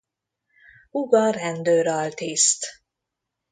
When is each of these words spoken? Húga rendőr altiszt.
Húga 0.91 1.29
rendőr 1.29 1.87
altiszt. 1.87 2.65